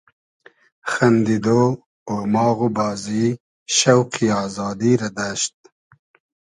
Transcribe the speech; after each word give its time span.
خئندیدۉ, 0.91 1.69
اوماغ 2.11 2.57
و 2.65 2.69
بازی, 2.77 3.25
شۆقی 3.77 4.27
آزادی 4.43 4.91
رۂ 5.01 5.09
دئشت 5.17 5.55